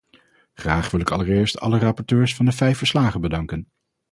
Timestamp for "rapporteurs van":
1.79-2.45